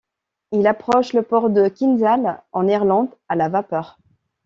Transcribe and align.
Il 0.51 0.65
approche 0.65 1.13
le 1.13 1.21
port 1.21 1.51
de 1.51 1.67
Kinsale, 1.69 2.41
en 2.53 2.67
Irlande 2.67 3.11
à 3.29 3.35
la 3.35 3.49
vapeur. 3.49 3.99